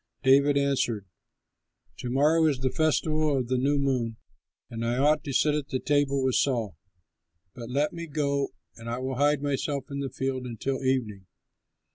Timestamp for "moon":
3.77-4.17